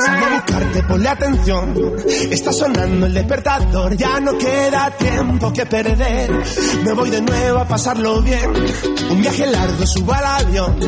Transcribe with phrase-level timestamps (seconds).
[0.00, 1.96] Salgo a buscarte, ponle atención.
[2.30, 6.30] Está sonando el despertador, ya no queda tiempo que perder.
[6.84, 8.50] Me voy de nuevo a pasarlo bien.
[9.10, 10.78] Un viaje largo, subo al avión.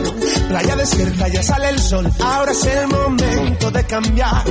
[0.48, 2.10] Playa desierta, ya sale el sol.
[2.20, 4.44] Ahora es el momento de cambiar.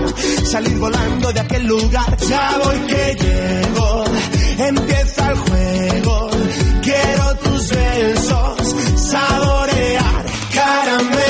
[0.46, 2.18] Salir volando de aquel lugar.
[2.28, 4.04] Ya voy que llego.
[4.58, 6.30] Empieza el juego.
[6.82, 8.76] Quiero tus besos,
[9.12, 9.85] sabores.
[10.96, 11.25] Dame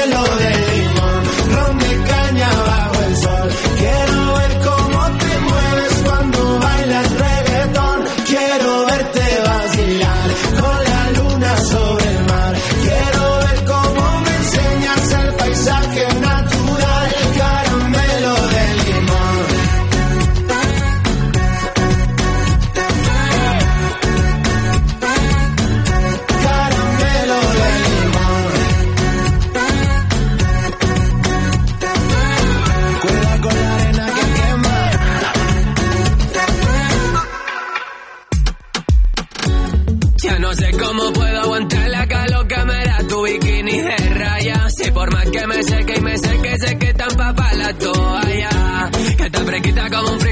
[49.85, 50.24] I got on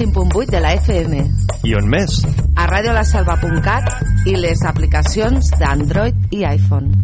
[0.00, 1.18] 105.8 de la FM.
[1.68, 2.22] I on més?
[2.56, 6.99] A radiolasalva.cat i les aplicacions d'Android i iPhone.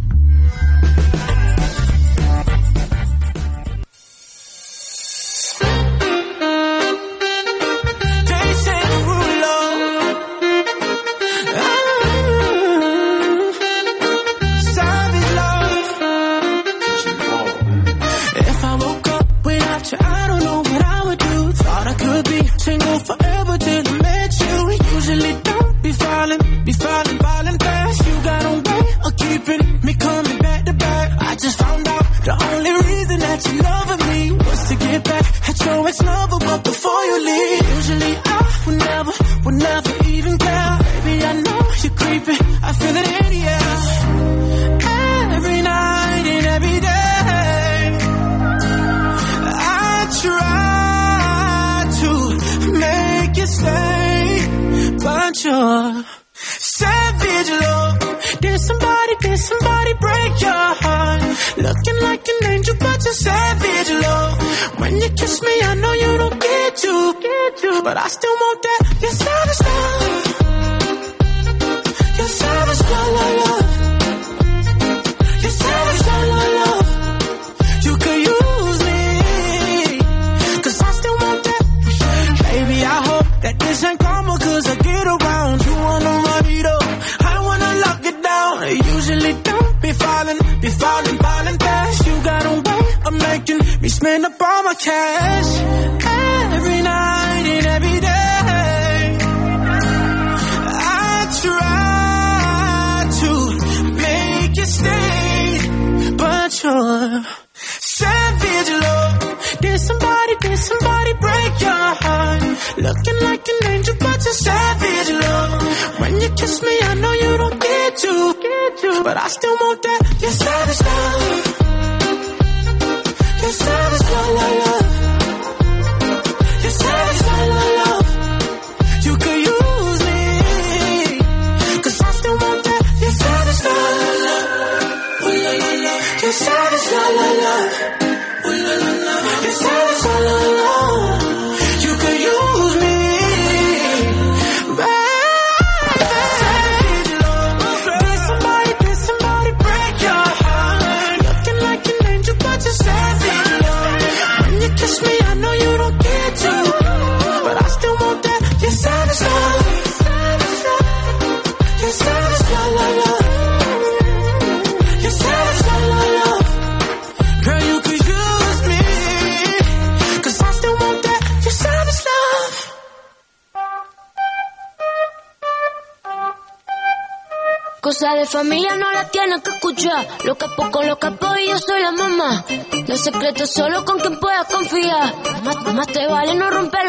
[183.26, 185.12] Los secretos solo con quien puedas confiar.
[185.42, 186.85] Más, más te vale no romper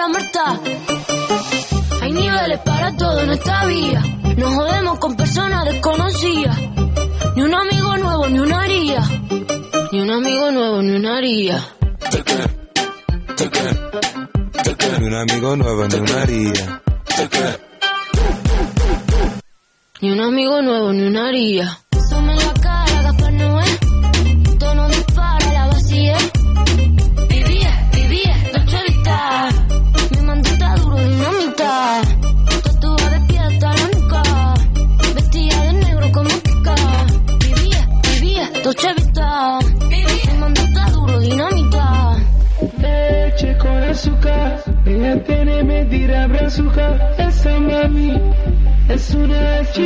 [43.97, 47.15] azúcar, ella tiene medida brazuca.
[47.17, 48.13] Esa mami
[48.89, 49.77] es una G.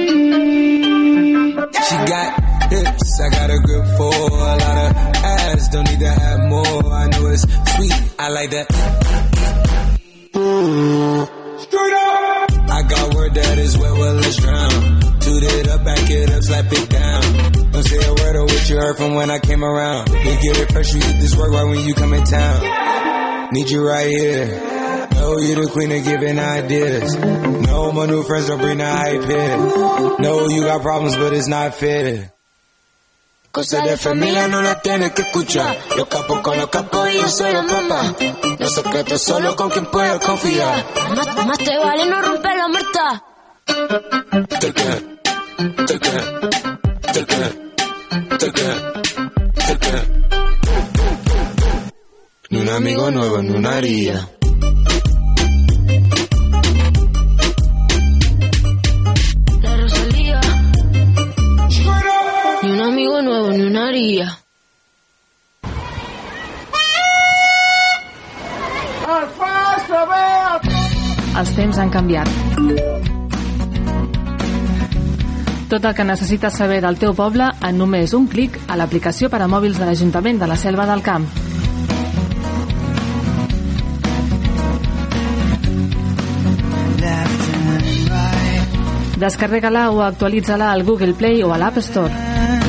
[1.87, 2.29] She got
[2.71, 5.69] hips, I got a grip for a lot of ass.
[5.69, 6.93] Don't need to have more.
[6.93, 7.43] I know it's
[7.75, 8.67] sweet, I like that.
[11.63, 12.51] Straight up.
[12.69, 14.99] I got word that is wet, well let's drown.
[15.21, 17.71] Toot it up, back it up, slap it down.
[17.71, 20.09] Don't say a word of what you heard from when I came around.
[20.09, 22.90] You get it fresh, you get this work right when you come in town.
[23.51, 24.45] Need you right here.
[25.11, 27.15] Know you the queen of giving ideas.
[27.15, 29.57] No, my new friends don't bring the hype here.
[30.19, 32.31] No, you got problems, but it's not fair.
[33.51, 35.77] Cosa de familia no la tienes que escuchar.
[35.97, 38.15] Los capos con los capos y yo soy la mamá.
[38.57, 40.85] Los secretos solo con quien puedas confiar.
[41.13, 43.23] Más, más te vale no romper la muerta.
[44.61, 46.50] Ni un
[52.71, 54.29] amigo nuevo, ni una haría.
[59.61, 60.41] La Rosalía.
[62.63, 64.37] Ni un amigo nuevo, ni una haría.
[71.41, 72.27] Els temps han canviat.
[75.71, 79.39] Tot el que necessites saber del teu poble en només un clic a l'aplicació per
[79.41, 81.50] a mòbils de l'Ajuntament de la Selva del Camp.
[89.21, 92.60] Descarrega-la o actualitza-la al Google Play o a l'App Store.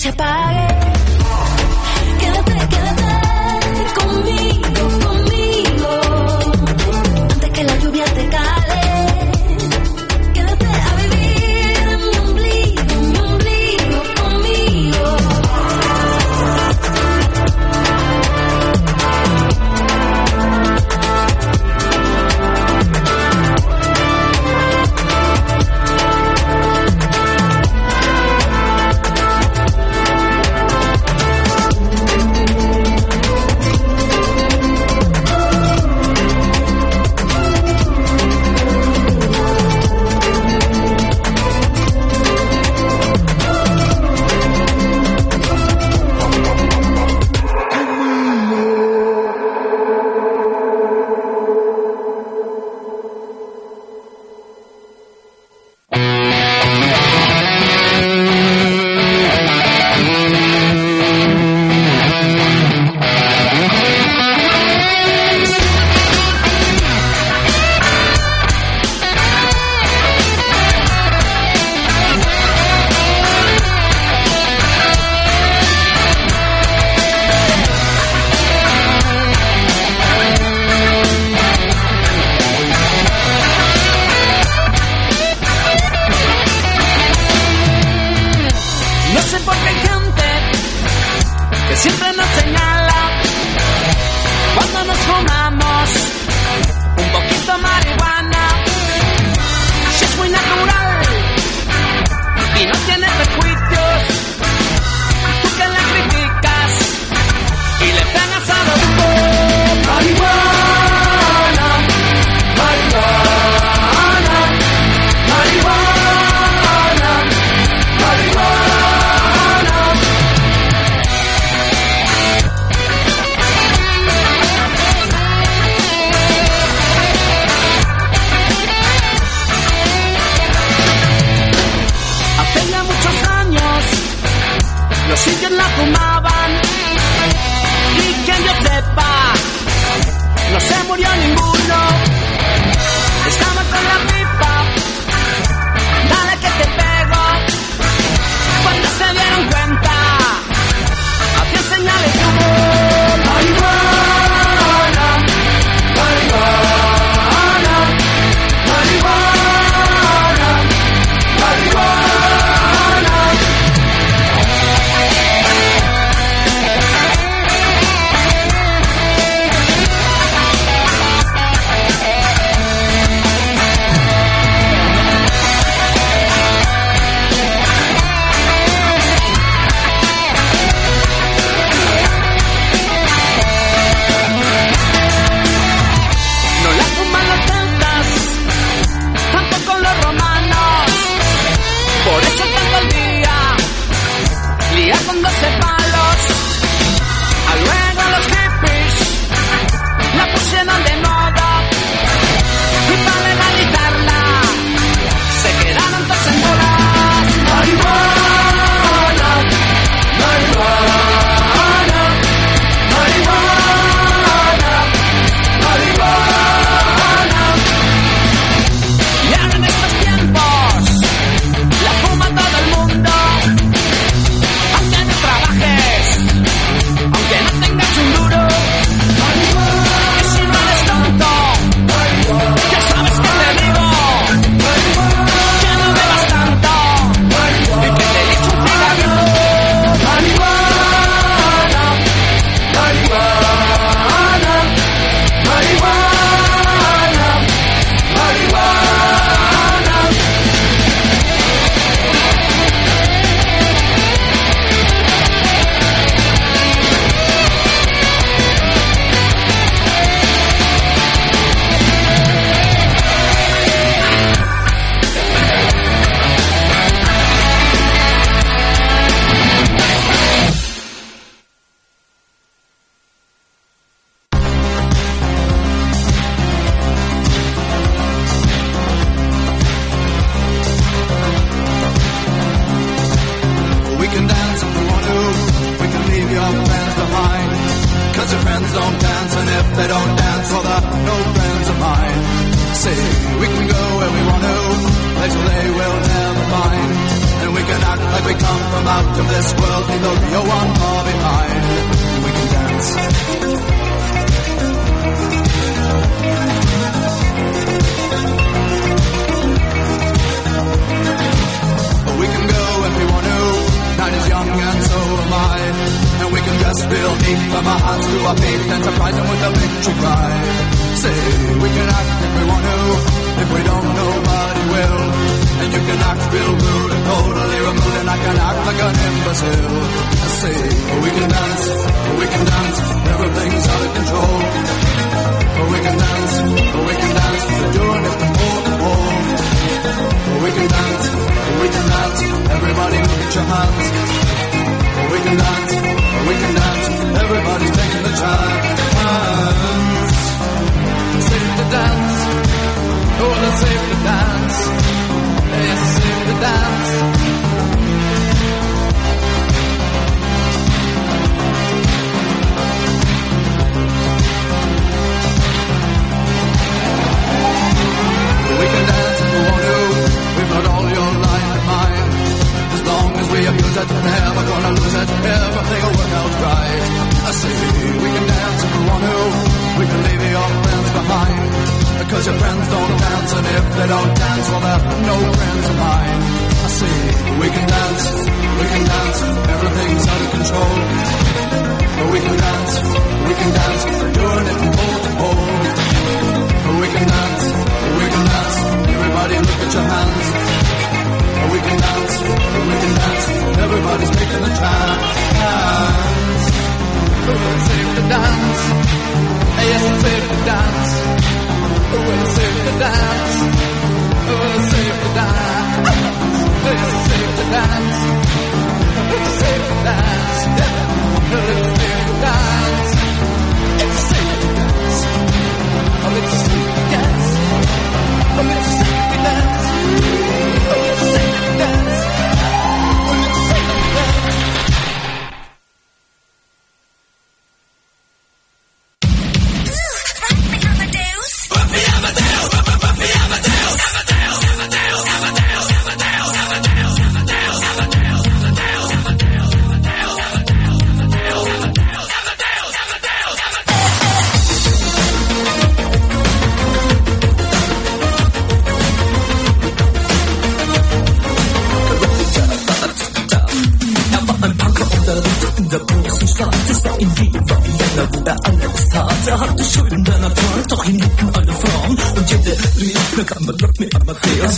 [0.00, 0.69] se apague.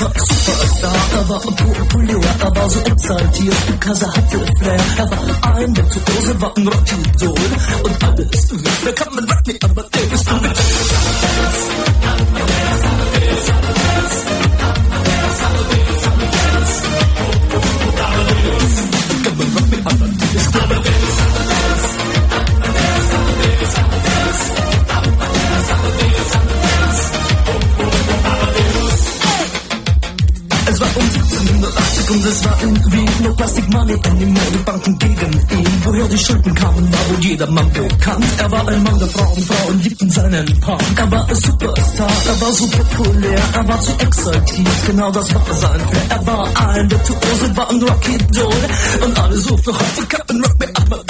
[0.02, 1.40] Superstar, aber
[1.88, 4.80] Pulli Rapper war so exaltiert, die Kasse hatte Flair.
[4.98, 7.38] Er war ein Virtuose, war ein Rocky-Idol
[7.84, 8.48] und alles,
[8.82, 10.91] wer kann man Rocky, aber der ist ein
[33.92, 35.72] wird an den Modebanken gegen ihn.
[35.84, 38.24] Woher die Schulden kamen, war wohl jedermann bekannt.
[38.38, 40.82] Er war ein Mann der Frauen, Frauen liebten seinen Punk.
[40.96, 45.54] Er war ein Superstar, er war so populär, er war zu exaltiert, genau das war
[45.54, 46.06] sein Flair.
[46.08, 48.62] Er war ein Virtuose, war ein Rocky Doll.
[49.04, 51.01] Und alle suchten heute Captain Rock Me Up,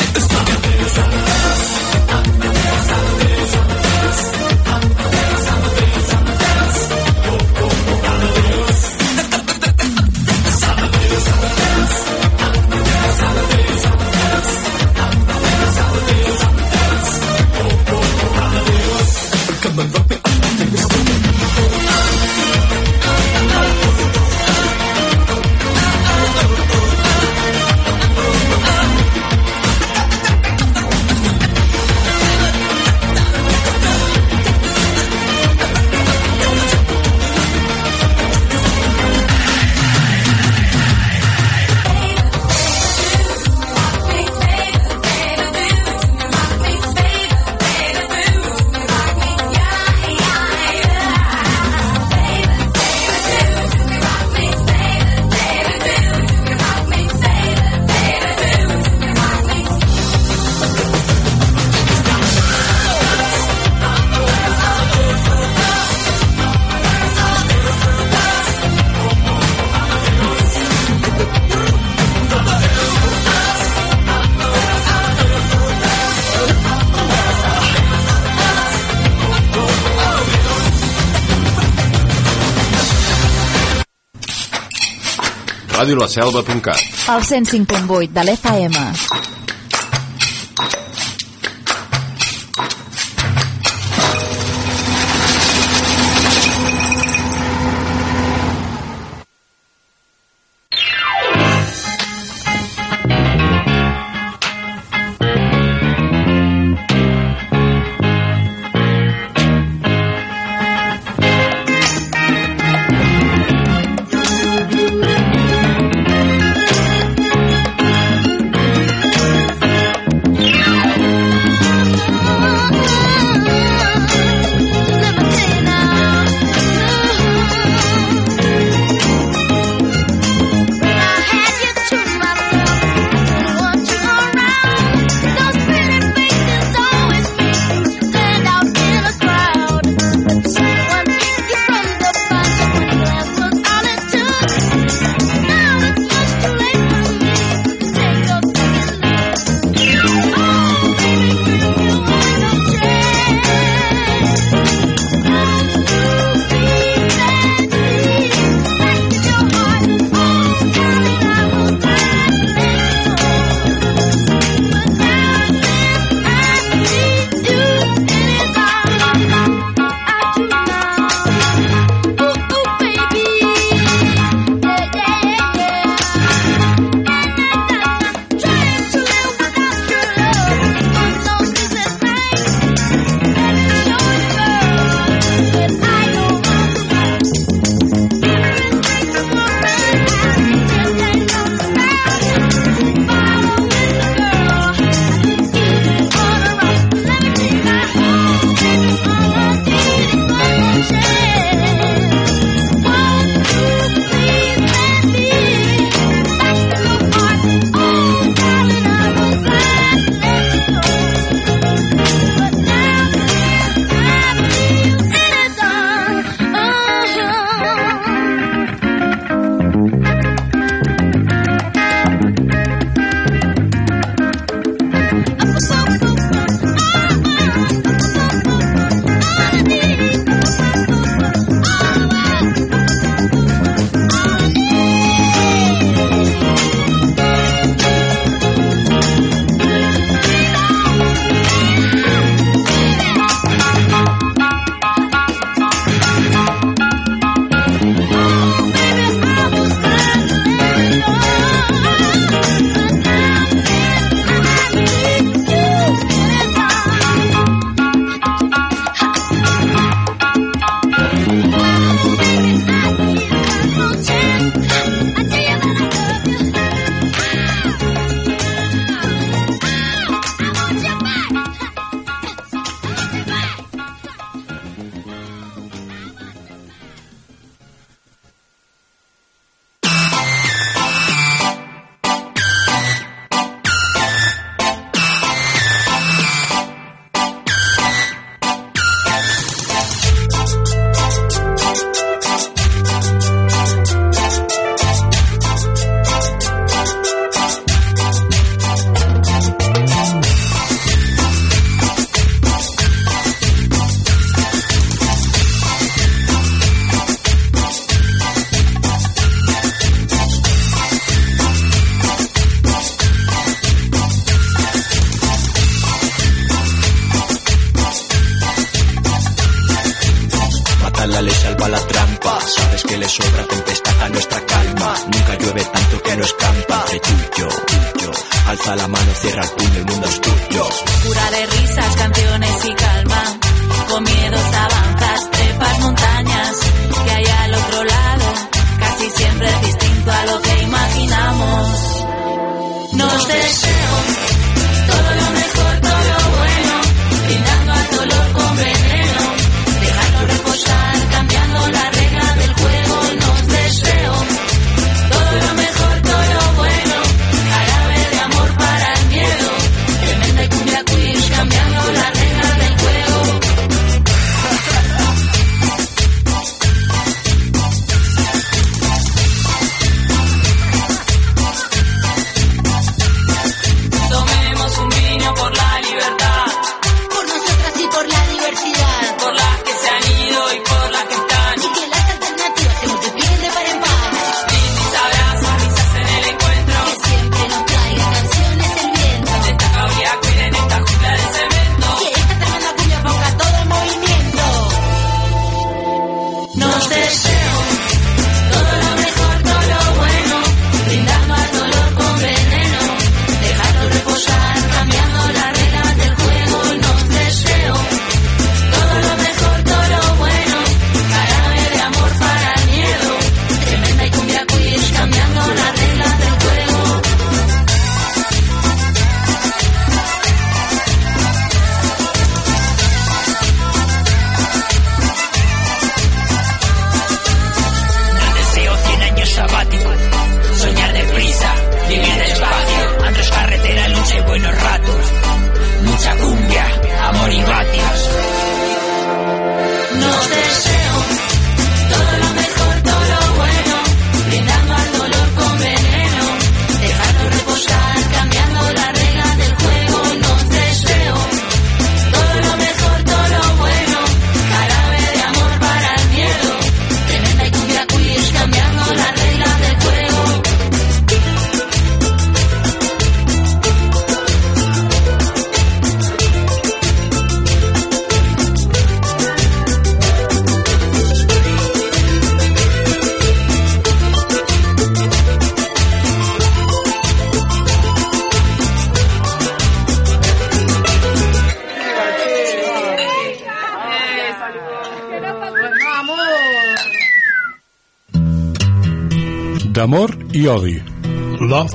[85.93, 86.81] radiolaselva.cat.
[87.09, 89.42] El 105.8 de l'FM.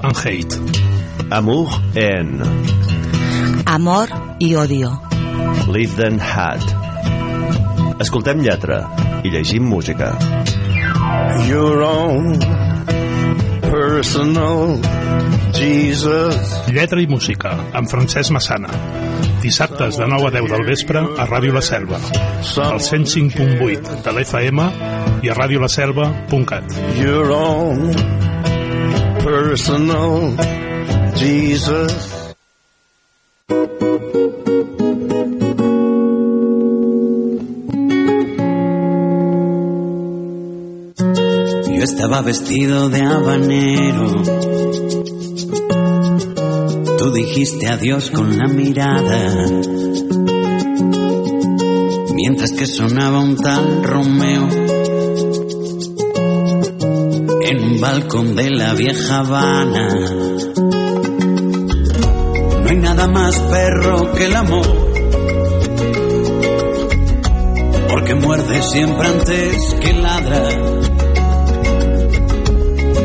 [0.08, 0.56] And hate.
[1.32, 2.42] Amour en
[3.66, 4.92] Amor i odio.
[5.68, 6.64] Live Then Had.
[8.00, 8.86] Escoltem lletra
[9.24, 10.14] i llegim música.
[11.50, 12.40] Your own
[13.62, 14.80] personal
[15.54, 16.54] Jesus.
[16.72, 18.72] Lletra i música, amb Francesc Massana.
[19.42, 22.00] Dissabtes de 9 a 10 del vespre a Ràdio La Selva,
[22.64, 24.70] al 105.8 de l'FM
[25.24, 26.80] i a radiolaselva.cat.
[27.02, 28.27] Your own
[41.70, 44.24] Yo estaba vestido de habanero.
[47.00, 49.48] Tú dijiste adiós con la mirada.
[52.14, 54.77] Mientras que sonaba un tal Romeo
[57.48, 59.88] en un balcón de la vieja Habana.
[62.62, 64.68] No hay nada más perro que el amor.
[67.90, 70.50] Porque muerde siempre antes que ladra.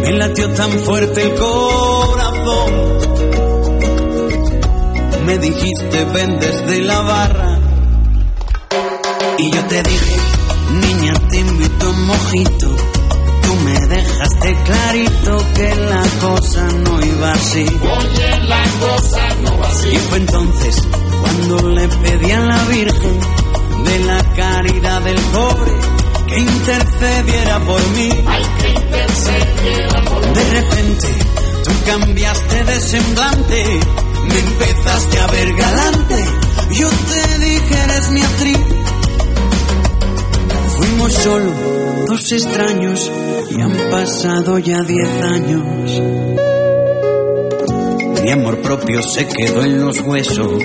[0.00, 2.72] Me latió tan fuerte el corazón.
[5.24, 7.58] Me dijiste ven desde la barra.
[9.38, 10.16] Y yo te dije,
[10.80, 12.71] niña, te invito a un mojito.
[14.22, 17.66] Dejaste clarito que la cosa no iba así.
[17.66, 19.88] Oye, la cosa no va así.
[19.88, 20.76] Y fue entonces
[21.20, 23.20] cuando le pedí a la Virgen
[23.84, 25.72] de la caridad del pobre
[26.28, 28.10] que intercediera por mí.
[28.28, 30.34] Ay, que intercediera por mí.
[30.34, 31.08] De repente
[31.64, 33.80] tú cambiaste de semblante,
[34.28, 36.24] me empezaste a ver galante.
[36.70, 38.58] Yo te dije eres mi actriz.
[40.76, 41.52] Fuimos solo
[42.06, 43.10] dos extraños
[43.56, 46.00] y han pasado ya diez años.
[48.22, 50.62] Mi amor propio se quedó en los huesos.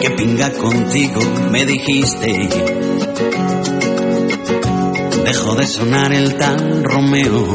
[0.00, 2.48] Que pinga contigo, me dijiste.
[5.24, 7.54] Dejó de sonar el tal Romeo.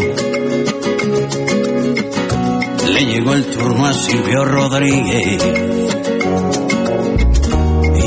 [2.93, 5.43] Le llegó el turno a Silvio Rodríguez.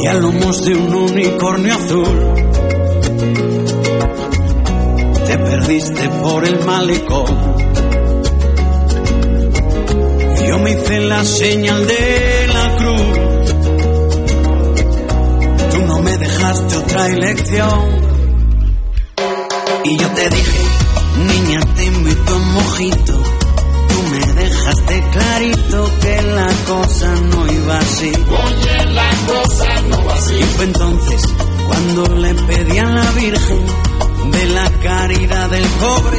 [0.02, 2.33] Y a lomos de un unicornio azul.
[5.27, 7.27] Te perdiste por el malecón.
[10.49, 13.19] Yo me hice la señal de la cruz.
[15.71, 18.03] Tú no me dejaste otra elección.
[19.85, 20.63] Y yo te dije,
[21.27, 23.13] niña, te invito a un mojito.
[23.13, 28.13] Tú me dejaste clarito que la cosa no iba así.
[28.13, 30.35] Oye, la cosa no va así.
[30.35, 31.23] Y fue entonces
[31.67, 33.82] cuando le pedí a la Virgen
[34.31, 36.19] de la caridad del pobre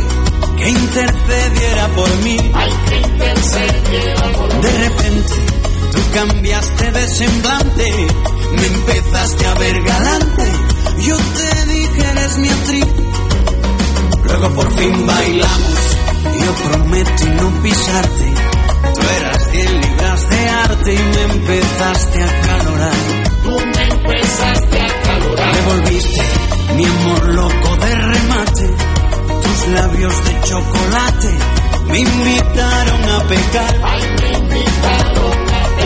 [0.58, 2.38] que intercediera por mí.
[2.54, 4.62] Ay, que intercediera por mí.
[4.62, 5.34] De repente
[5.92, 8.08] tú cambiaste de semblante,
[8.52, 10.52] me empezaste a ver galante.
[11.00, 12.88] Yo te dije eres mi actriz.
[14.26, 15.98] Luego por fin bailamos.
[16.24, 18.34] Yo prometí no pisarte.
[18.96, 22.94] Tú eras 100 libras de arte y me empezaste a calorar.
[23.44, 25.03] Tú me empezaste a calorar.
[25.30, 26.22] Me volviste
[26.76, 28.68] mi amor loco de remate.
[29.44, 31.30] Tus labios de chocolate
[31.88, 33.74] me invitaron a pecar.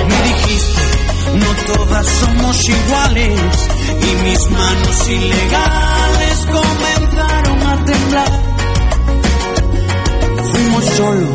[0.07, 0.81] Me dijiste,
[1.35, 3.39] no todas somos iguales.
[4.01, 8.31] Y mis manos ilegales comenzaron a temblar.
[10.51, 11.27] Fuimos solo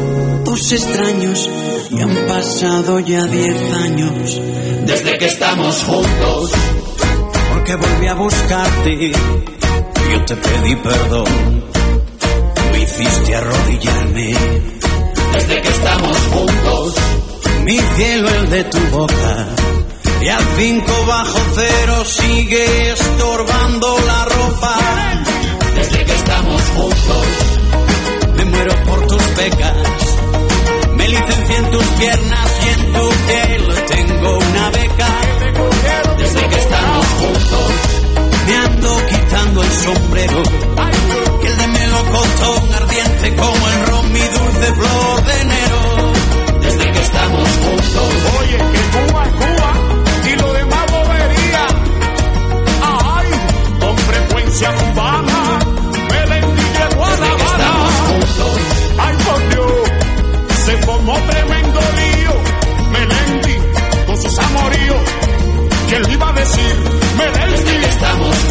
[0.44, 1.48] dos extraños
[1.90, 4.40] y han pasado ya diez años
[4.86, 6.52] desde que estamos juntos
[7.62, 9.12] porque volví a buscarte.
[10.10, 11.64] Yo te pedí perdón,
[12.72, 14.34] me hiciste arrodillarme.
[15.32, 16.94] desde que estamos juntos,
[17.64, 19.46] Mi cielo el de tu boca.
[20.22, 24.78] Y al cinco bajo cero sigue estorbando la ropa.
[25.76, 27.26] desde que estamos juntos,
[28.36, 29.76] Me muero por tus becas.
[30.96, 35.11] Me licencié en tus piernas y en tu piel tengo una beca.
[37.22, 37.70] Que juntos,
[38.46, 40.42] Me ando quitando el sombrero.
[41.42, 46.12] Y el de melocotón ardiente como el ron, mi dulce flor de enero.
[46.60, 49.72] desde que estamos juntos, Oye, que Cuba es Cuba
[50.24, 51.66] y lo demás bobería.
[52.82, 53.26] Ay,
[53.80, 55.58] con frecuencia cubana,
[56.10, 58.60] Melendi llegó a La desde que estamos juntos,
[58.98, 59.72] Ay, por Dios,
[60.64, 62.34] se formó tremendo lío.
[62.92, 63.56] Melendi
[64.06, 65.00] con sus amoríos.
[65.88, 66.91] ¿Quién le iba a decir?
[68.02, 68.41] estamos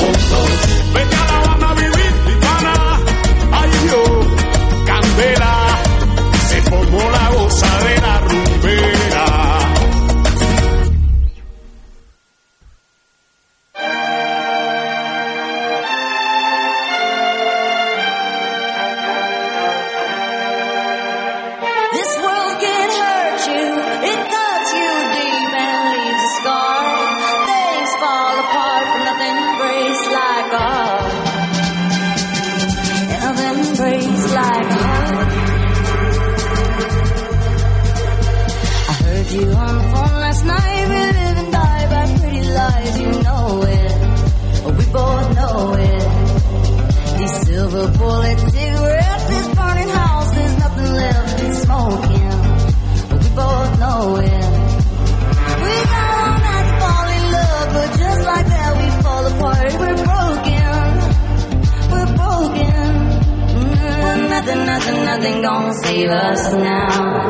[65.42, 67.26] gonna save us now.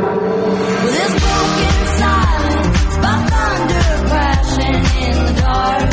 [0.84, 5.90] With this broken silence, by thunder crashing in the dark,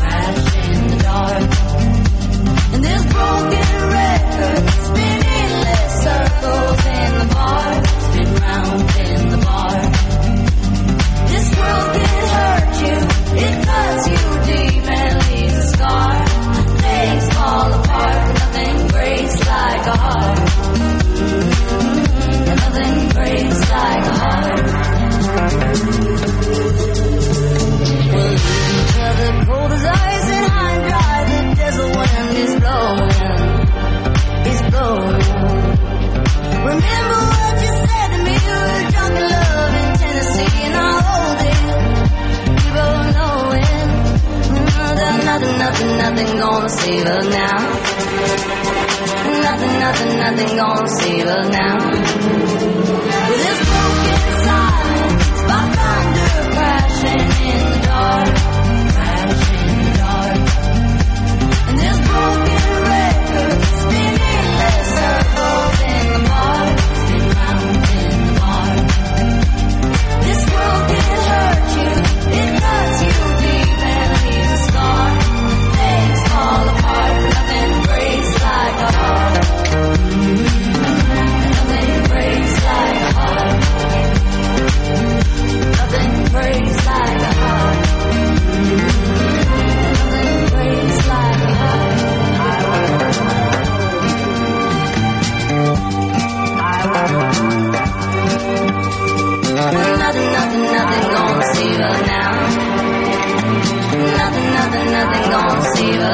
[0.00, 1.42] crashing in the dark.
[2.72, 7.68] And this broken record spinning endless circles in the bar,
[8.06, 9.78] spin round in the bar.
[11.30, 12.98] This world can hurt you,
[13.44, 16.26] it cuts you deep and leaves a scar.
[16.82, 20.41] Things fall apart, nothing breaks like a heart.
[46.02, 47.58] Nothing, gonna save us now.
[49.40, 52.51] Nothing, nothing, nothing gonna save us now.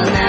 [0.05, 0.28] Now.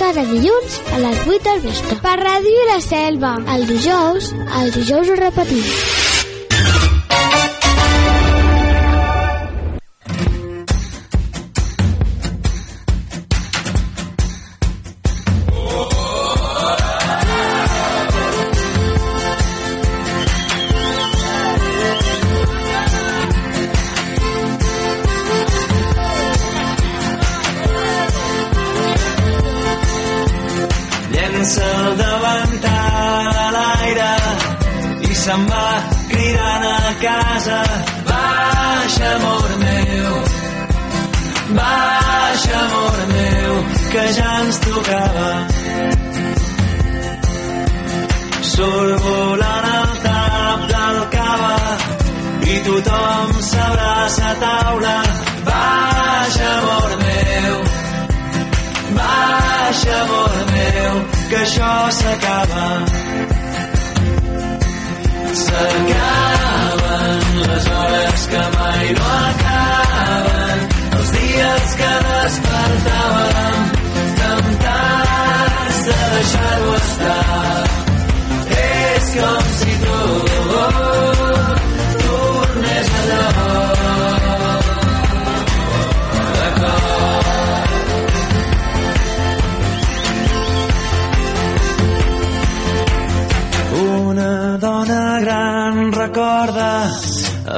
[0.00, 2.00] Cada dilluns a les 8 del vespre.
[2.04, 3.36] Per Ràdio La Selva.
[3.56, 5.89] El dijous, el dijous ho repetim.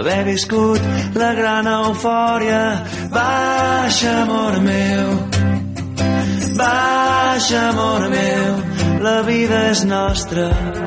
[0.02, 0.80] Haver viscut
[1.14, 2.62] la gran eufòria.
[3.10, 5.08] Baixa, amor meu,
[6.58, 8.50] baixa, amor meu,
[9.06, 10.81] la vida és nostra.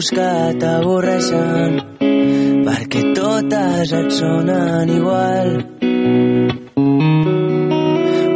[0.00, 1.74] Tu dius que t'avorreixen,
[2.64, 5.48] perquè totes et sonen igual.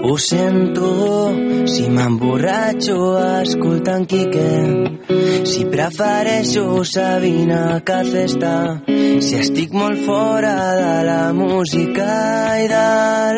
[0.04, 1.32] Ho sento,
[1.64, 2.98] si m'emborratxo
[3.40, 5.00] escoltant Quique,
[5.44, 12.88] si prefereixo Sabina que Festa, si estic molt fora de la música i de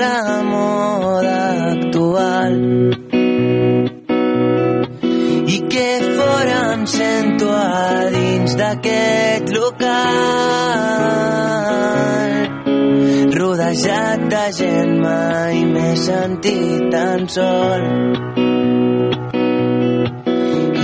[0.02, 1.85] la moda
[13.76, 17.82] rodejat de gent mai m'he sentit tan sol.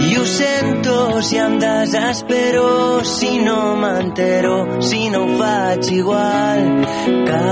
[0.09, 6.61] I ho sento si em desespero, si no m'entero, si no ho faig igual
[7.29, 7.45] que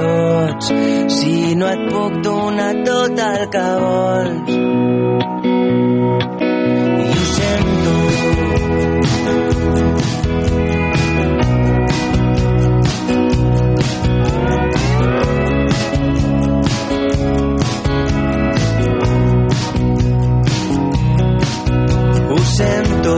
[0.00, 0.72] tots,
[1.18, 4.55] si no et puc donar tot el que vols.
[22.56, 23.16] sento.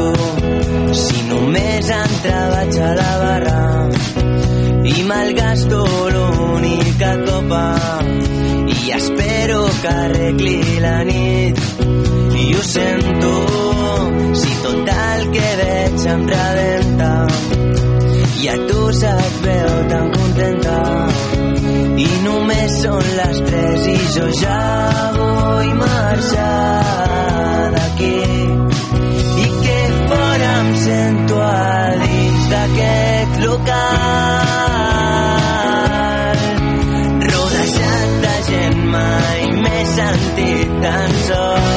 [1.02, 3.62] Si només entra vaig a la barra
[4.88, 5.84] i malgasto
[6.14, 7.64] l'única copa
[8.66, 11.60] i espero que arregli la nit.
[12.44, 13.32] I ho sento.
[14.40, 17.12] Si tot el que veig em rebenta.
[18.40, 20.80] I a tu se't veu tan contenta.
[22.06, 24.60] I només són les 3 i jo ja
[25.18, 27.17] vull marxar.
[32.52, 34.36] d'aquest local.
[37.32, 41.67] Rodejat de gent mai més sentit tan sol.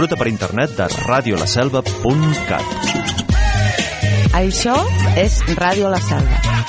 [0.00, 2.70] Disfruta per internet de radiolaselva.cat.
[4.40, 4.78] Això
[5.20, 6.59] és Ràdio La Selva.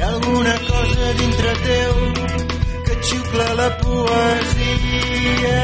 [0.00, 1.94] Ha alguna cosa dintre teu
[2.84, 5.62] que et xucla la poesia.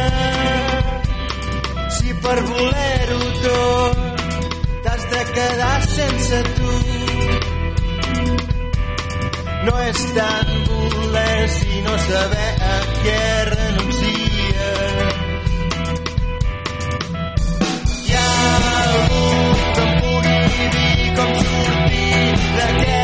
[1.97, 3.97] Si per voler-ho tot
[4.85, 6.73] t'has de quedar sense tu.
[9.67, 13.23] No és tant voler sinó saber a què
[13.53, 15.15] renuncies.
[18.03, 18.29] Hi ha
[18.83, 19.25] algú
[19.79, 22.29] que em pugui dir com sortir
[22.59, 23.04] d'aquest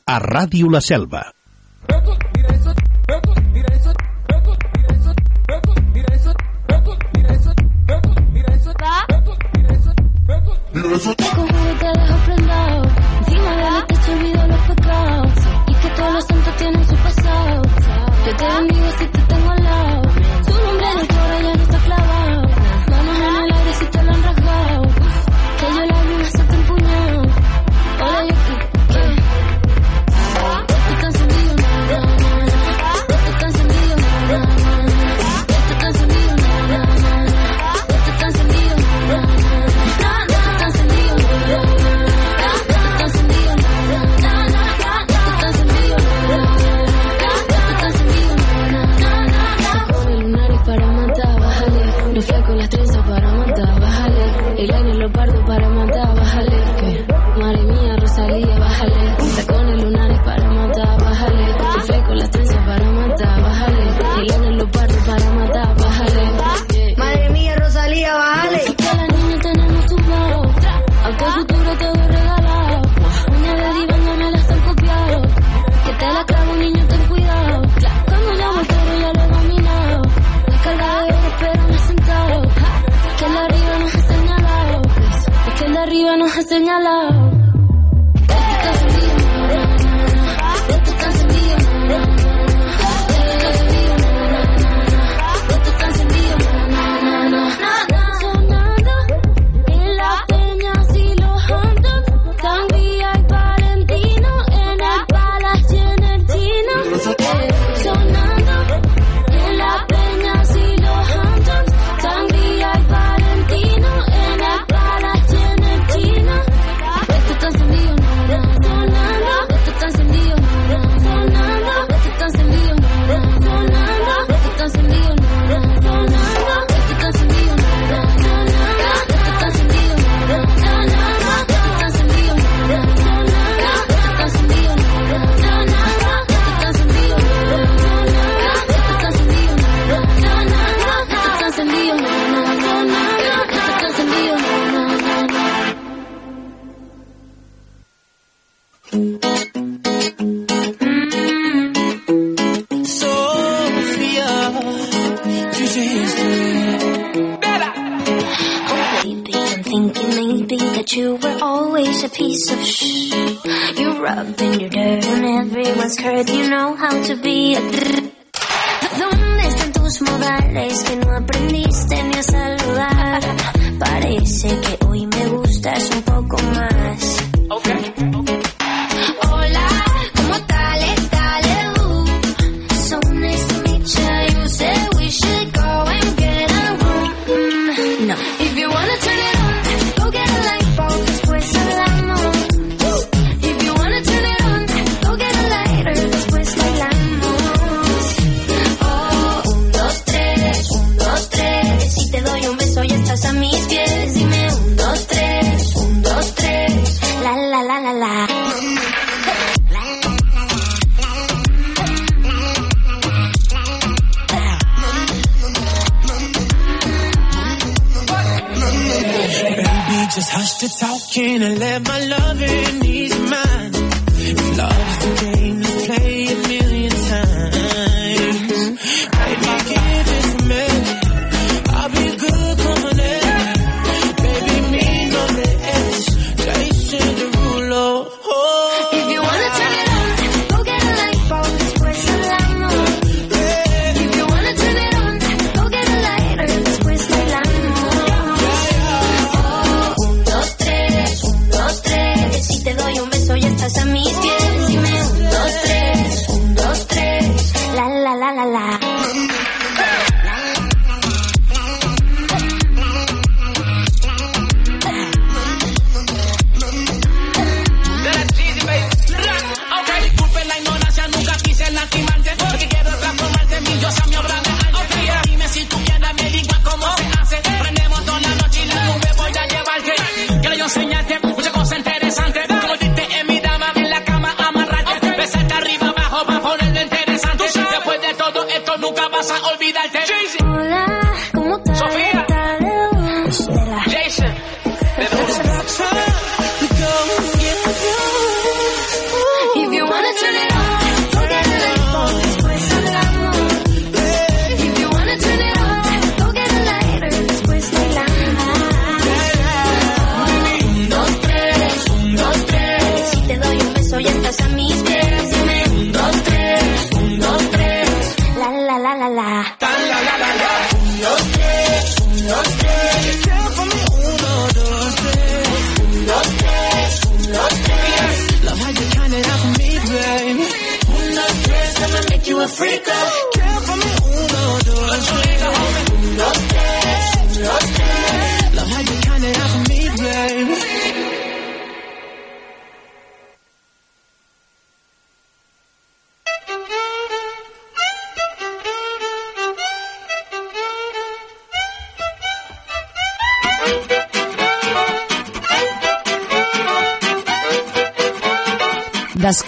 [0.11, 1.21] a Ràdio La Selva.
[11.35, 12.83] Con jugo te dejo prendado.
[13.19, 15.31] Encima de mí te echo olvido los pecados.
[15.67, 17.61] Y que todos los santos tienen su pasado.
[18.25, 19.40] Te bendigo si te tengo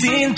[0.00, 0.37] 16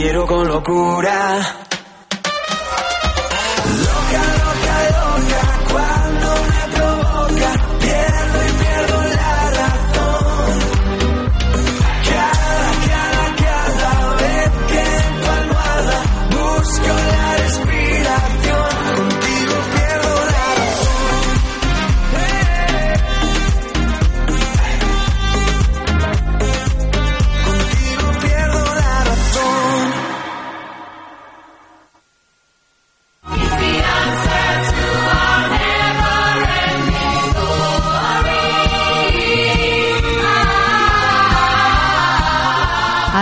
[0.00, 1.60] quiero con locura.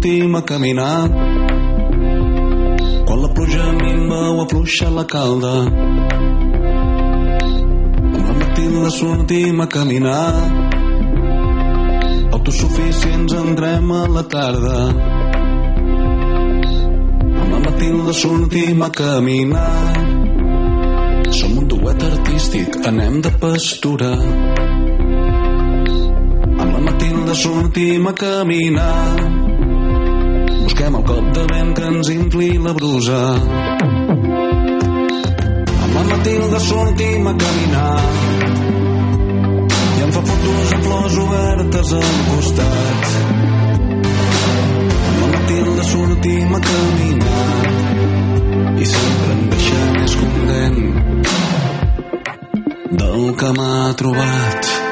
[0.00, 1.08] Sortim a caminar.
[3.04, 5.68] Quan la pluja minva o afluixa la calda.
[8.14, 10.32] Amb la Matilda sortim a caminar.
[12.32, 14.78] Autosuficients entrem a la tarda.
[17.40, 19.92] Amb la Matilda sortim a caminar.
[21.30, 24.14] Som un duet artístic, anem de pastura.
[26.56, 29.39] Amb la Matilda sortim a caminar.
[30.80, 33.16] Busquem el cop de vent que ens infli la brusa.
[35.76, 37.98] Amb la Matilda sortim a caminar.
[39.98, 43.04] I em fa fotos amb flors obertes al costat.
[45.04, 47.46] Amb la Matilda sortim a caminar.
[48.80, 50.78] I sempre em deixa més content
[53.04, 54.89] del que m'ha trobat.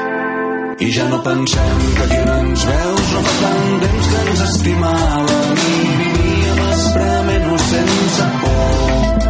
[0.81, 4.43] I ja no pensem que aquí no ens veus, no fa tant temps que ens
[4.45, 9.27] estimàvem i vivíem esprement sense por.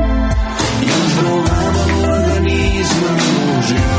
[0.85, 3.97] I ens drogava l'organisme d'il·lusió.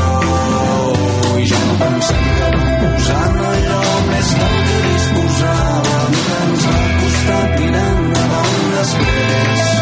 [1.41, 3.83] I ja no pensem que vam posar en allò
[4.13, 9.80] més del que disposàvem que ens va costar tirar endavant després.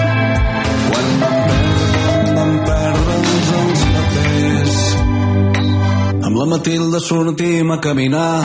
[6.50, 8.42] Matilda sortim a caminar.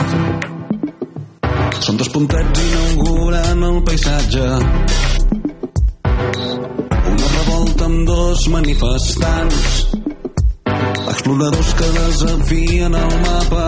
[1.81, 4.43] Són dos puntets inaugurant el paisatge.
[7.13, 9.65] Una revolta amb dos manifestants.
[11.15, 13.67] Exploradors que desafien el mapa.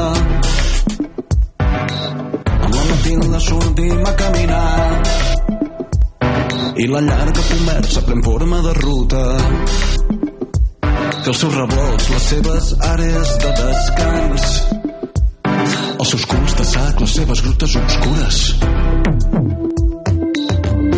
[1.66, 4.68] Amb la Matilda sortim a caminar.
[6.78, 9.22] i la llarga conversa pren forma de ruta
[11.28, 14.44] que els seus revolts, les seves àrees de descans
[16.00, 18.38] els seus culs de sac, les seves grutes obscures.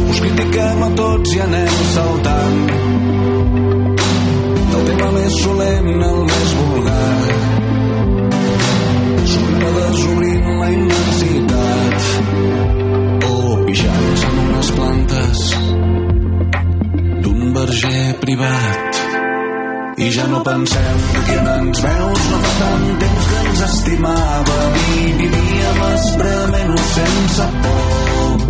[0.04, 2.60] Us critiquem a tots i anem saltant.
[4.74, 7.24] Del tema més solemne al més vulgar.
[9.34, 11.98] Somriure desobrint la immensitat.
[13.32, 15.44] O pixats en unes plantes
[17.26, 18.89] d'un verger privat
[20.00, 24.78] i ja no pensem que qui ens veus no fa tant temps que ens estimàvem
[24.96, 28.46] i vivíem esprement sense por.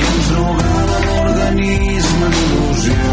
[0.00, 3.10] I ens drogava l'organisme d'il·lusió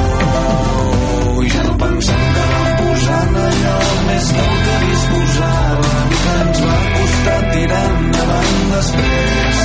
[1.42, 6.38] i ja no pensem que vam posar en allò més del que disposàvem i que
[6.46, 9.62] ens va costar tirar endavant després.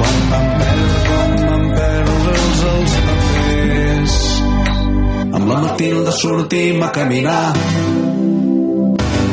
[0.00, 1.01] Quan vam perdre,
[5.60, 7.52] la sortim a caminar.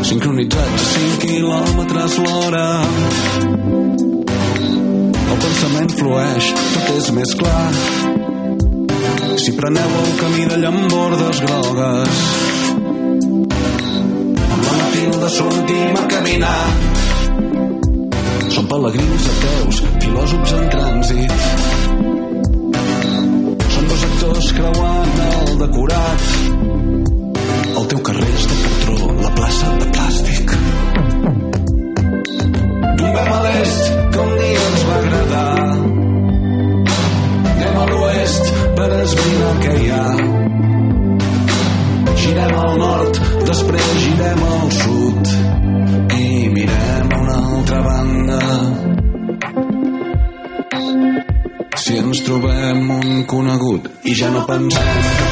[0.03, 2.65] Sincronitzats a 5 quilòmetres l'hora.
[5.29, 7.67] El pensament flueix tot és més clar.
[9.39, 12.23] Si preneu el camí de llambordes grogues
[14.59, 16.63] amb la sortim a caminar.
[18.49, 21.39] Som pelegrins ateus filòsofs en trànsit.
[21.41, 21.88] són
[24.07, 26.78] actors creuant el decorat
[54.39, 55.28] no pensar.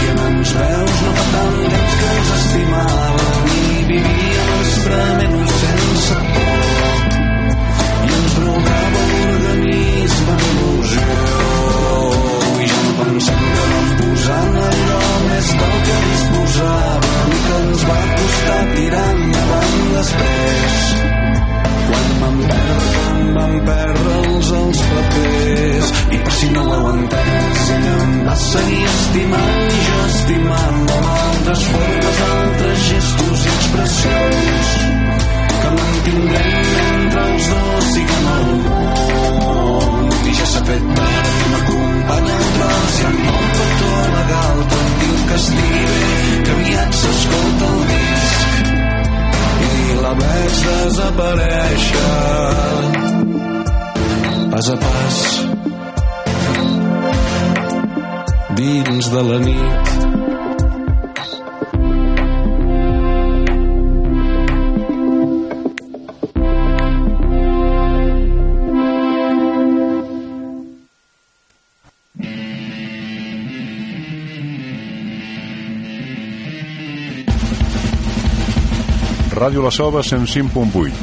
[79.57, 80.93] Ràdio La Selva 105.8.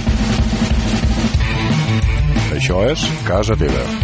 [2.55, 4.04] Això és Casa Teva.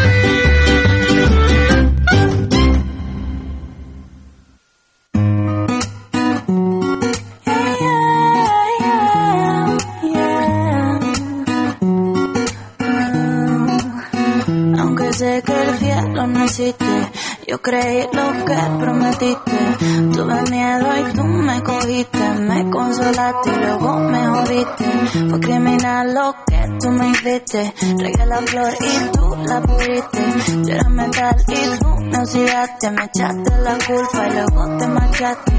[23.45, 24.85] Y luego me jodiste.
[25.29, 27.73] Fue criminal lo que tú me hiciste.
[27.97, 30.19] Regué la flor y tú la pudiste.
[30.65, 32.91] Yo era metal y tú me oxidaste.
[32.91, 35.51] Me echaste la culpa y luego te marchaste.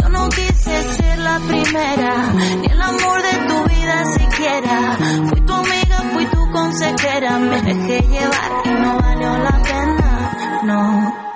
[0.00, 4.96] Yo no quise ser la primera, ni el amor de tu vida siquiera.
[5.28, 7.38] Fui tu amiga, fui tu consejera.
[7.38, 11.26] Me dejé llevar y no valió la pena, no.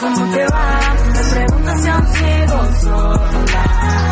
[0.00, 0.80] ¿Cómo te va?
[1.12, 4.11] Me preguntas si aún sigo sola.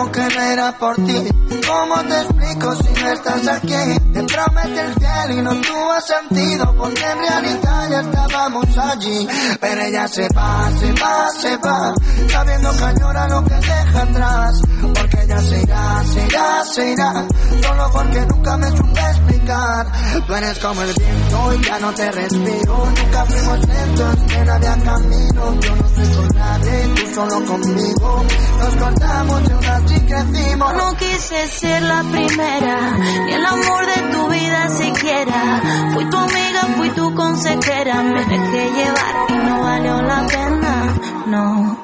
[0.00, 1.28] explico que no era por ti?
[1.66, 3.98] ¿Cómo te explico si no estás aquí?
[4.12, 9.28] Te prometí el cielo y no tuvo sentido porque en realidad ya estábamos allí.
[9.60, 11.94] Pero ella se va, se va, se va,
[12.28, 14.62] sabiendo que añora lo que deja atrás.
[14.80, 17.26] Porque ella se irá, se irá, se irá,
[17.62, 19.86] solo porque nunca me supe explicar.
[20.26, 22.86] Tú eres como el viento y ya no te respiro.
[22.86, 25.60] Nunca fuimos lentos, que no había camino.
[25.60, 28.24] Yo no estoy con nadie, tú solo conmigo.
[28.58, 30.74] Nos cortamos y aún así crecimos.
[30.74, 32.96] No quise ser la primera,
[33.26, 35.60] ni el amor de tu vida siquiera.
[35.92, 38.02] Fui tu amiga, fui tu consejera.
[38.02, 40.94] Me dejé llevar y no valió la pena,
[41.26, 41.76] no.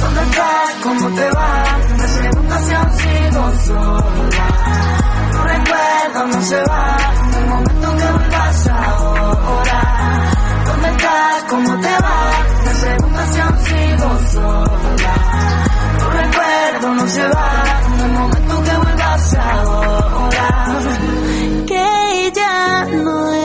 [0.00, 0.74] ¿Dónde estás?
[0.82, 1.64] ¿Cómo te va?
[1.96, 4.48] Me preguntas si aún sigo sola.
[5.32, 6.96] Tu recuerdo no se va.
[7.38, 9.80] Un momento que vuelvas ahora.
[10.66, 11.44] ¿Dónde estás?
[11.48, 12.30] ¿Cómo te va?
[12.64, 15.35] Me preguntas si aún sigo sola.
[16.46, 17.80] Recuerdo no se va.
[18.02, 20.80] Un momento que vuelvas ahora.
[21.66, 23.35] Que ya no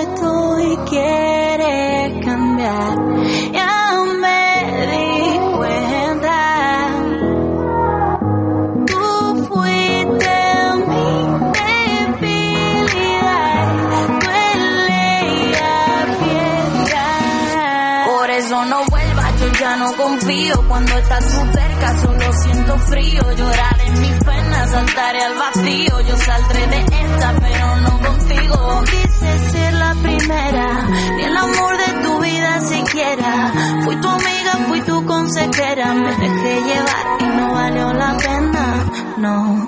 [20.31, 23.21] Cuando estás tú cerca, solo siento frío.
[23.35, 25.99] Llorar en mis penas, saltaré al vacío.
[26.07, 28.83] Yo saldré de esta, pero no contigo.
[28.85, 30.87] Quise ser la primera,
[31.17, 33.51] ni el amor de tu vida siquiera.
[33.83, 35.93] Fui tu amiga, fui tu consejera.
[35.95, 38.85] Me dejé llevar y no valió la pena,
[39.17, 39.67] no.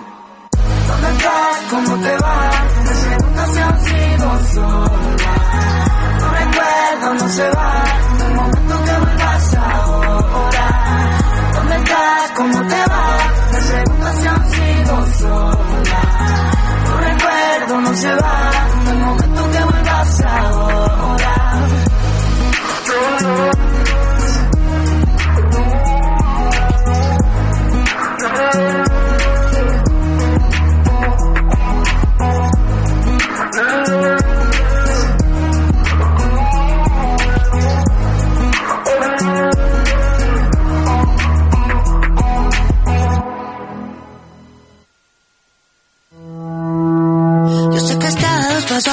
[0.87, 1.57] ¿Dónde estás?
[1.71, 2.51] ¿Cómo te va?
[2.85, 3.49] Me preguntas
[3.83, 5.33] si sigo sola.
[6.19, 8.12] Tu recuerdo no se va.
[12.35, 13.17] ¿Cómo te va?
[13.51, 16.01] Me preguntas si aún sigo sola.
[16.85, 18.51] Tu recuerdo no se va.
[18.91, 21.33] Un momento que vuelvas ahora.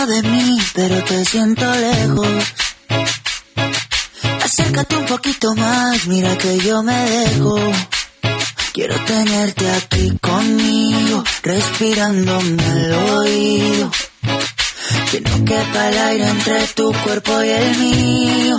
[0.06, 2.28] De mí, pero te siento lejos.
[4.43, 7.59] Acércate un poquito más, mira que yo me dejo.
[8.72, 13.90] Quiero tenerte aquí conmigo, respirándome al oído.
[15.10, 15.36] Que no
[15.89, 18.59] el aire entre tu cuerpo y el mío.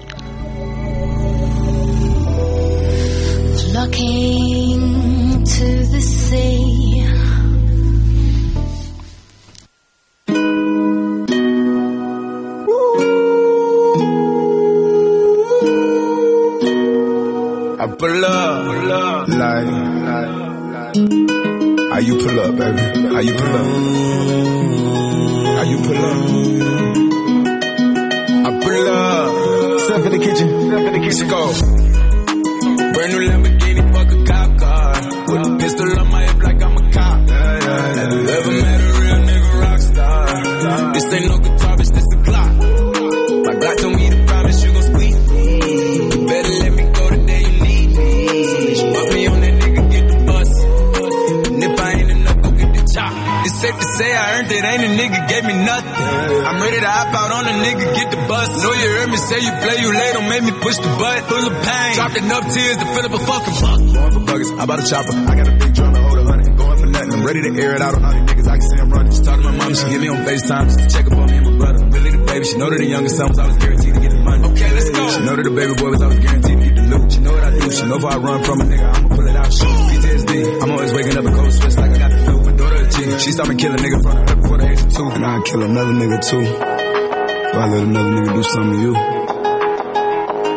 [69.31, 69.41] I'm.
[69.41, 71.25] She talking to my mom, she get me on FaceTime just to check up on
[71.31, 71.85] me and my brother.
[71.87, 74.19] Really the baby, she know that the youngest son was always guaranteed to get the
[74.19, 74.43] money.
[74.51, 75.01] Okay, let's go.
[75.11, 77.11] She know that the baby boy was always guaranteed to get the loot.
[77.11, 77.71] She know what I do.
[77.71, 79.51] She know if I run from a nigga, I'ma pull it out.
[79.51, 79.67] Shoot.
[79.91, 80.31] PTSD.
[80.61, 82.35] I'm always waking up in cold sweats like I got the flu.
[82.43, 83.19] My daughter a G.
[83.19, 85.07] She saw me kill a nigga in front of her before the age of two.
[85.11, 86.43] And I'd kill another nigga too.
[86.43, 88.93] If I let another nigga do something to you.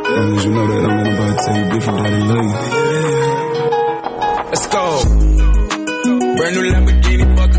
[0.04, 2.44] As long as you know that, don't let nobody tell you different that I love
[2.44, 2.58] you.
[4.50, 4.84] Let's go.
[6.36, 7.54] Brand new Lamborghini, fuck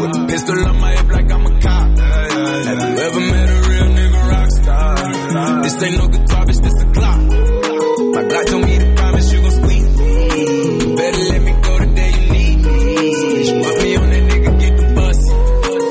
[0.00, 1.98] With a pistol on my hip like I'm a cop.
[1.98, 5.62] Have you ever met a real nigga rock star?
[5.62, 7.20] This ain't no guitar, bitch, this a clock.
[8.14, 10.96] My God told me to promise you gon' squeeze me.
[10.96, 13.62] Better let me go the day you need me.
[13.62, 15.20] Pop me on that nigga, get the bus.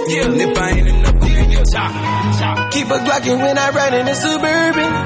[0.09, 2.71] And if I ain't enough, go get your chop.
[2.71, 4.98] Keep a Glockin' when I ride in the Suburban.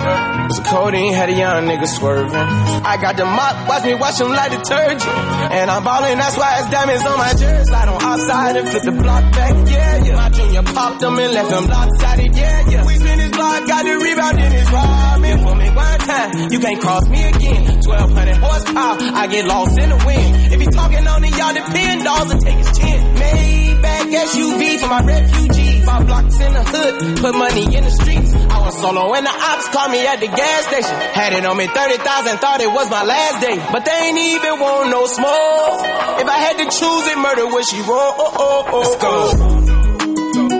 [0.73, 2.33] Codeine, had a young nigga swerving.
[2.33, 5.05] I got the mop, watch me wash him like detergent.
[5.53, 7.65] And I'm ballin', that's why it's diamonds on my jersey.
[7.69, 10.15] Slide on outside and flip the block back, yeah, yeah.
[10.15, 12.85] My junior popped him and left him lopsided, yeah, yeah.
[12.85, 15.37] We spin his block, got the rebound in his robbing.
[15.45, 17.61] For me one time, you can't cross me again.
[17.85, 20.53] 1200 horsepower, I get lost in the wind.
[20.53, 22.99] If he talking on it, y'all depend, dolls and take his chin.
[23.21, 25.85] Maybach SUV for my refugees.
[25.85, 28.33] Five blocks in the hood, put money in the streets.
[28.33, 30.95] I was solo and the ops called me at the gas station.
[31.13, 33.57] Had it on me 30,000, thought it was my last day.
[33.71, 35.79] But they ain't even want no smoke.
[36.23, 38.11] If I had to choose it, murder would she roll?
[38.17, 38.79] Oh, oh, oh, oh.
[38.83, 39.13] Let's go.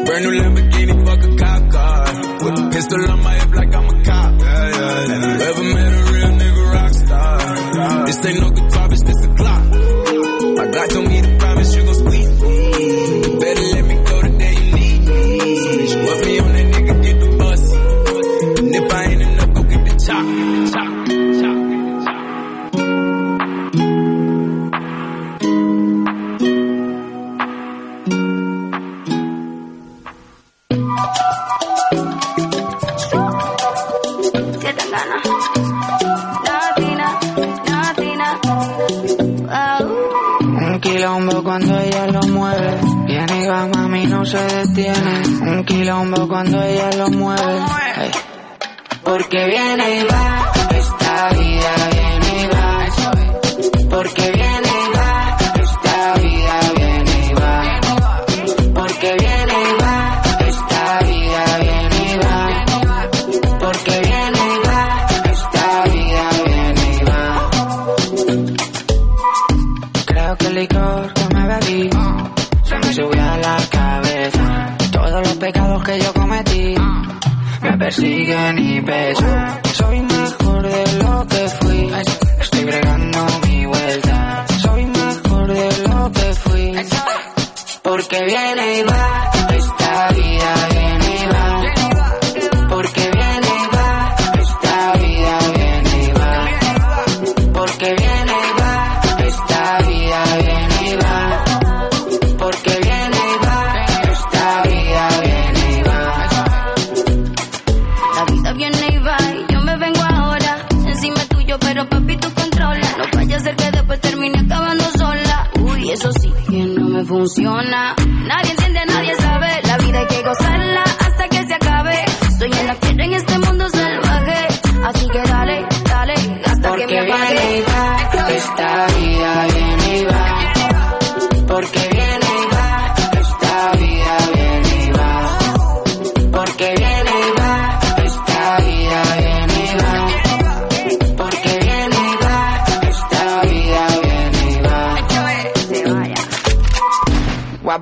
[0.06, 2.04] Brand new Lamborghini, fuck a cop car.
[2.44, 4.42] With a pistol on my hip like I'm a cop.
[4.42, 8.06] Have you ever met a real nigga rock star?
[8.06, 8.73] This ain't no guitar,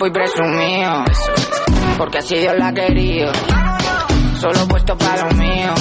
[0.02, 1.04] Guapo y presumido,
[2.00, 3.32] porque así Dios la ha querido.
[4.40, 5.76] Solo puesto para lo mío,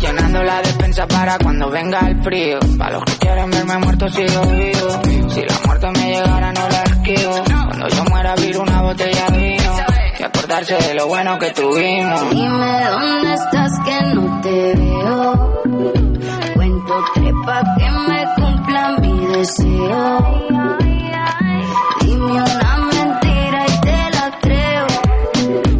[0.00, 2.58] llenando la despensa para cuando venga el frío.
[2.78, 5.28] Para los que quieren verme muerto sigo vivo.
[5.28, 7.44] Si la muerte me llegara no la esquivo.
[7.44, 9.76] Cuando yo muera abrir una botella de vino
[10.18, 12.30] y acordarse de lo bueno que tuvimos.
[12.30, 15.62] Dime dónde estás que no te veo.
[16.54, 17.34] Cuento tres
[17.76, 20.18] que me cumplan mi deseo.
[22.00, 22.77] Dime una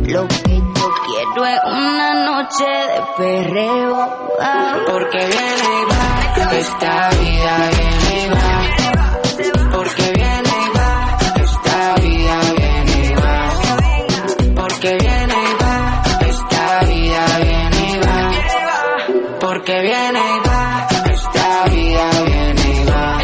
[0.08, 4.36] Lo que yo quiero es una noche de perreo.
[4.40, 4.78] Ah.
[4.86, 9.70] Porque viene y va, esta vida viene y va.
[9.70, 14.62] Porque viene y va, esta vida viene y va.
[14.62, 19.38] Porque viene y va, esta vida viene y va.
[19.40, 23.18] Porque viene y va, esta vida viene y va.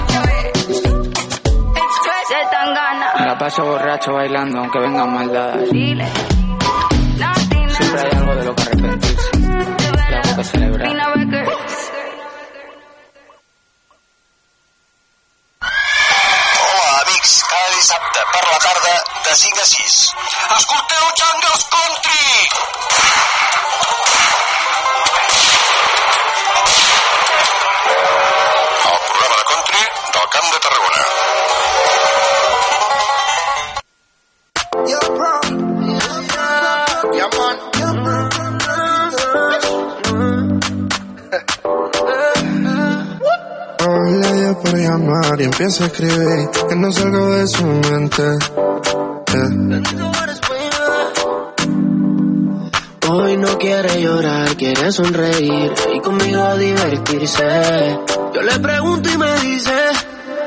[2.29, 3.13] Se tan gana.
[3.21, 5.71] Me la paso borracho bailando aunque vengan maldadas.
[5.71, 6.44] Dile.
[10.45, 10.89] Que celebrar.
[10.89, 11.47] Pina Becker.
[15.61, 17.43] Hola, amics.
[17.51, 18.95] Cada dissabte per la tarda
[19.29, 20.13] de 5 a 6.
[20.59, 22.27] Escolteu Jungles Country!
[28.85, 29.83] El programa de country
[30.15, 31.24] del Camp de Tarragona.
[43.87, 48.23] Hoy le dio por llamar y empieza a escribir que no salgo de su mente.
[49.35, 49.83] Eh.
[53.11, 57.99] Hoy no quiere llorar, quiere sonreír y conmigo divertirse.
[58.35, 59.75] Yo le pregunto y me dice,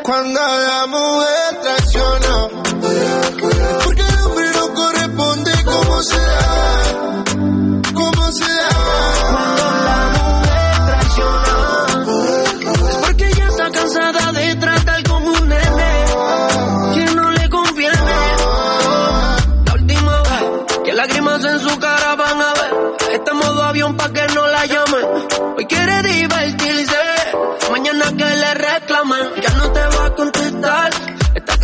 [0.01, 2.47] Cuando la mujer traiciona,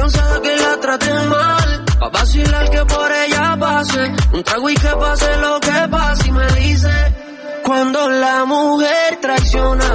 [0.03, 4.03] cansada que la traten mal, pa' vacilar que por ella pase,
[4.33, 6.93] un trago y que pase lo que pase y me dice.
[7.63, 9.91] Cuando la mujer traiciona,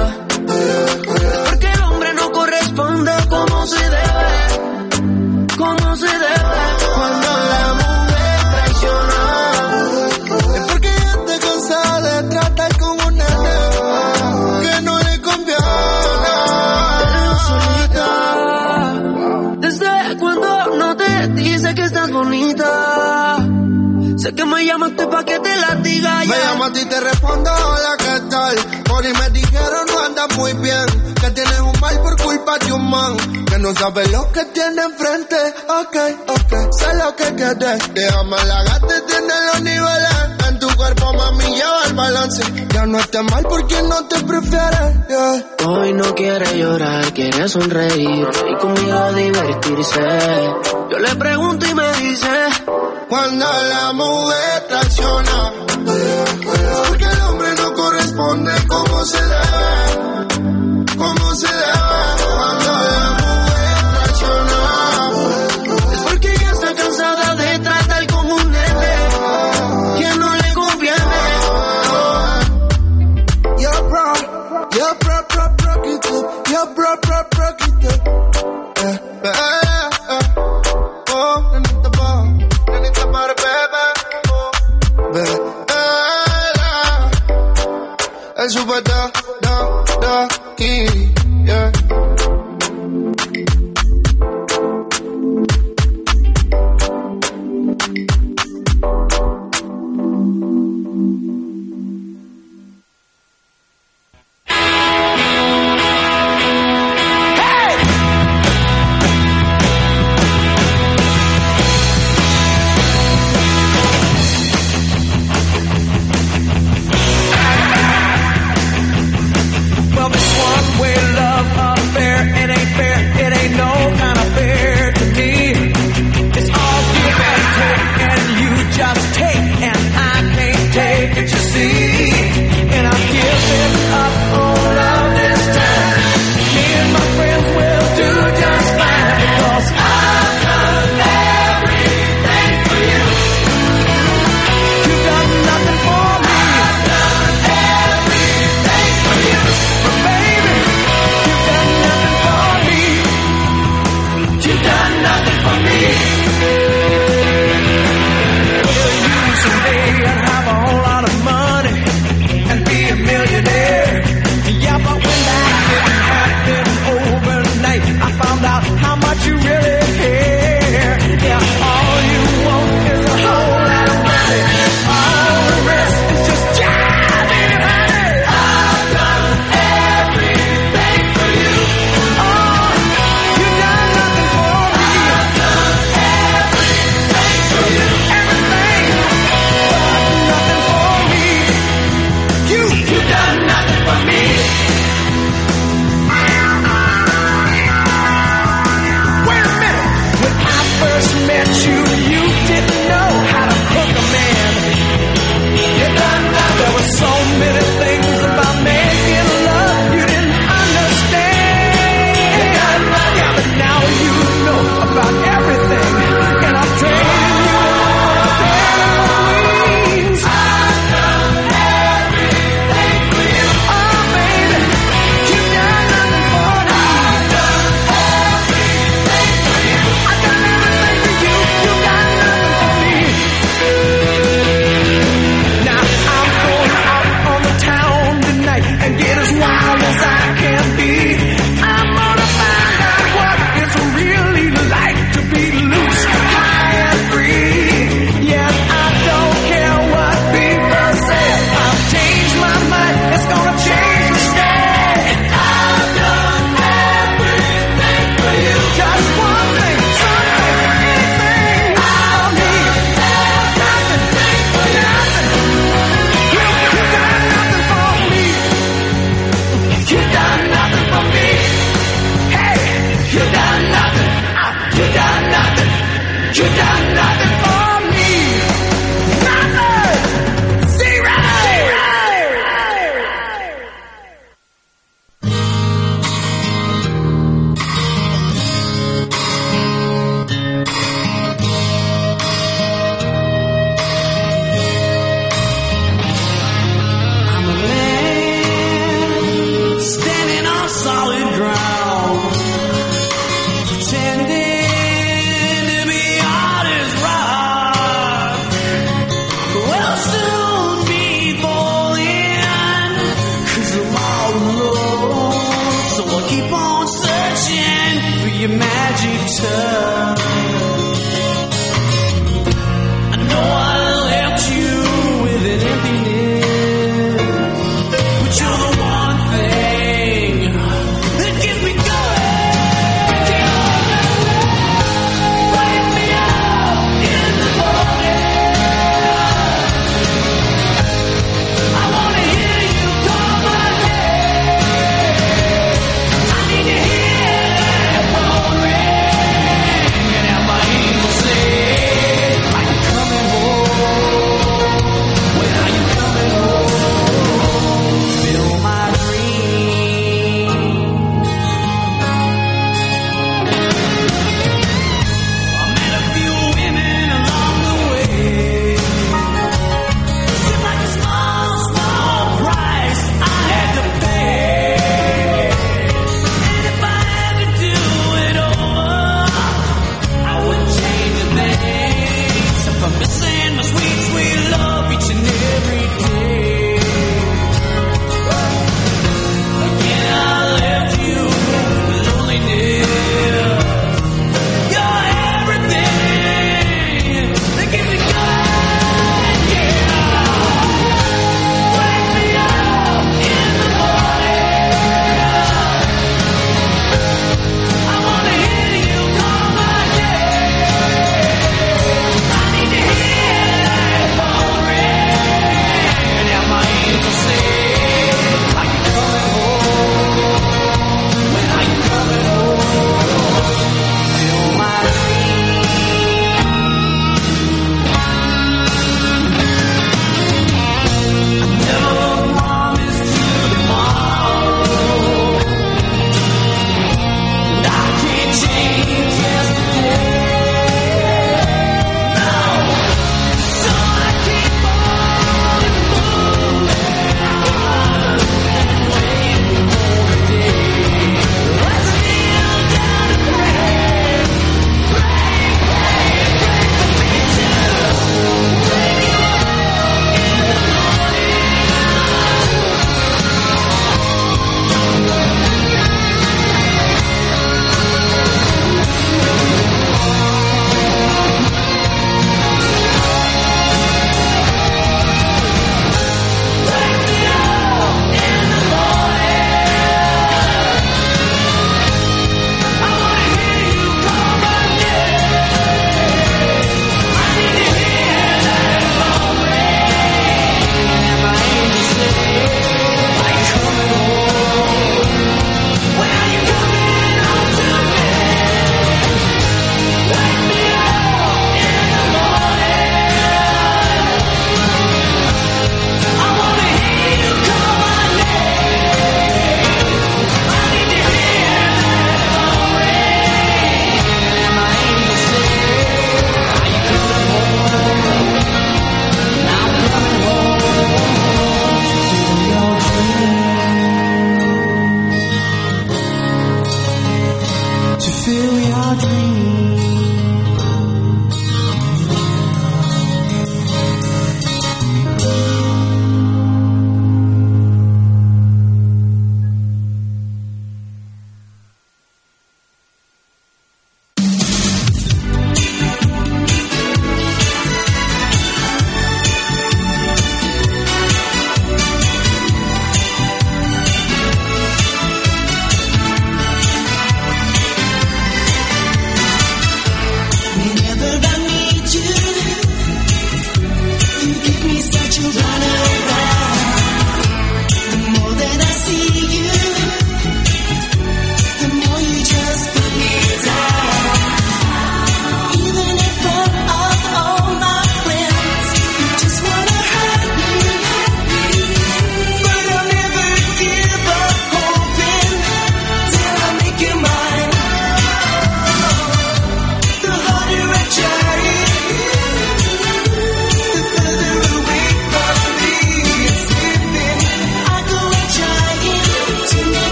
[1.27, 6.38] es porque el hombre no corresponde como se debe, como se debe.
[24.69, 26.37] Llamaste pa' que te la diga Me ya.
[26.45, 28.55] llamo a ti te respondo hola qué tal
[28.89, 30.85] Por ahí me dijeron no andas muy bien
[31.21, 33.17] Que tienes un mal por culpa about you, man.
[33.45, 35.35] Que no sabes lo que tiene enfrente.
[35.67, 35.95] Ok,
[36.27, 37.93] ok, sé lo que quieres.
[37.93, 40.38] Déjame la gata y tiene los niveles.
[40.79, 42.41] Cuerpo, mami, lleva el balance.
[42.73, 45.07] Ya no estés mal porque no te prefieres.
[45.09, 45.45] Yeah.
[45.67, 50.07] Hoy no quiere llorar, quiere sonreír y conmigo divertirse.
[50.89, 52.29] Yo le pregunto y me dice:
[53.09, 55.51] Cuando la mujer traiciona,
[55.85, 59.38] es porque el hombre no corresponde como se debe.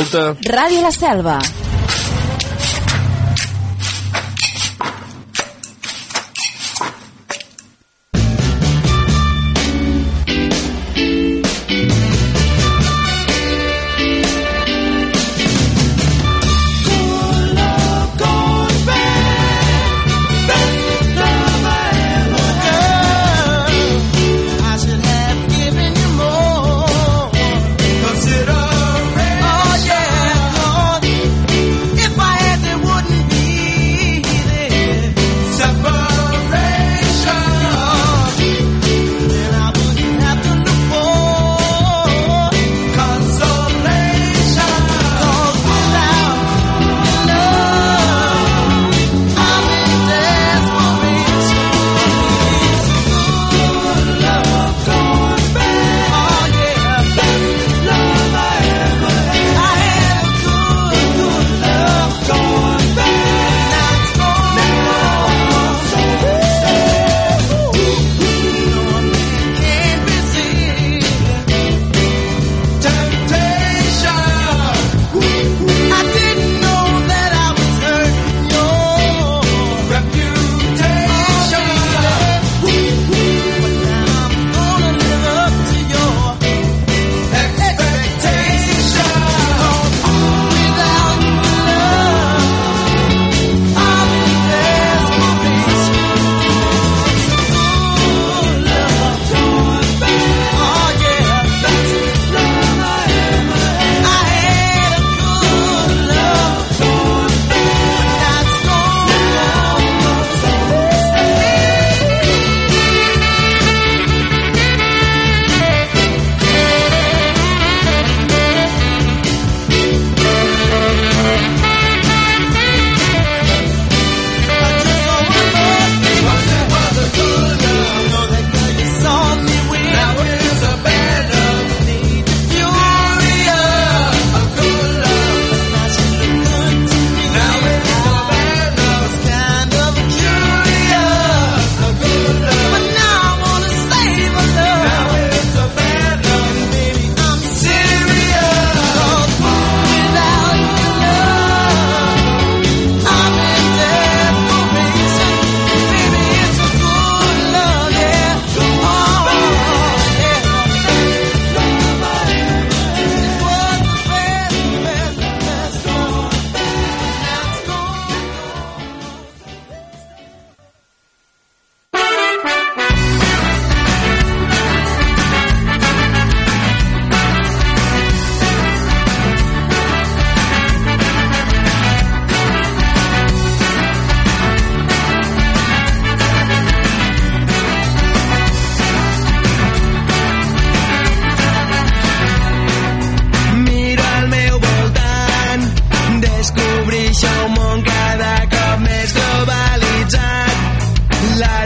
[0.00, 0.36] Escolta.
[0.48, 1.69] Ràdio La Selva.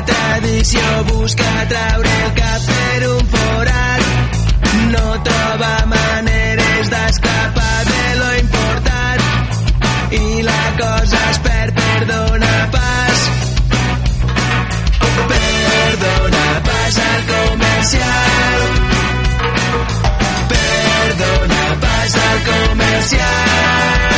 [0.03, 4.03] tradició busca traure el cap per un forat.
[4.95, 9.23] No troba maneres d'escapar de lo important.
[10.19, 13.23] I la cosa es perd, perdona pas.
[15.35, 18.67] Perdona pas al comercial.
[20.57, 24.14] Perdona pas al comercial.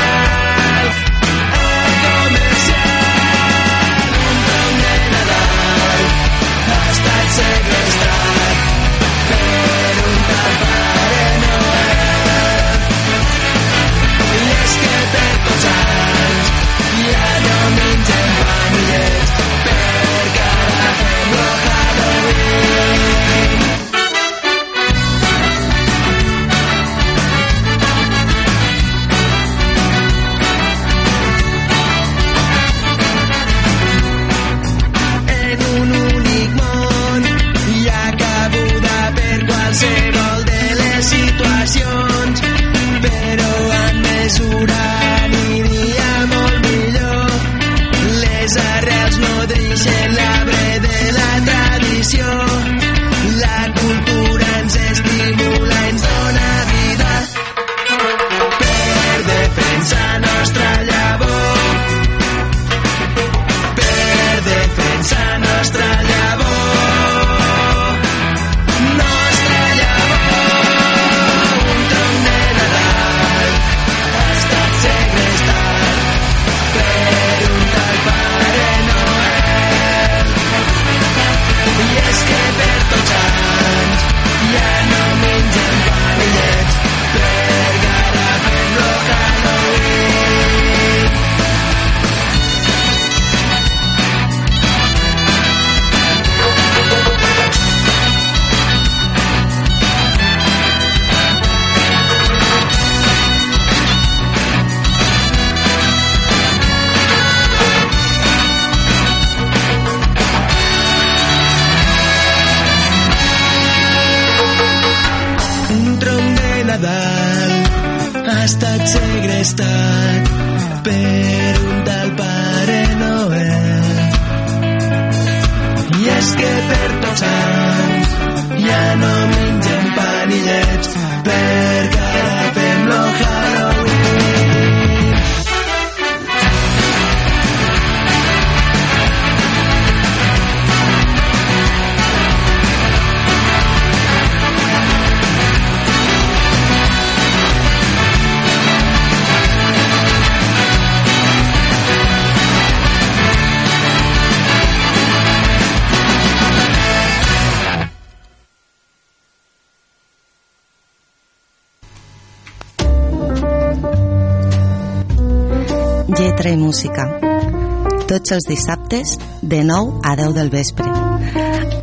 [168.27, 170.87] Tots els dissabtes, de 9 a 10 del vespre.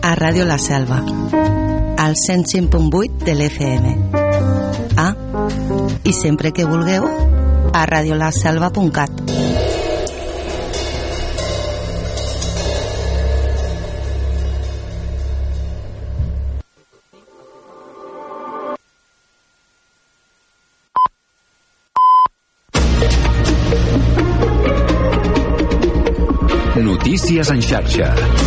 [0.04, 0.98] A Ràdio La Selva.
[2.04, 3.94] Al 105.8 de l'FM.
[5.00, 5.16] Ah,
[6.04, 7.08] i sempre que vulgueu,
[7.72, 9.13] a radiolaselva.cat.
[27.54, 28.43] en xarxa.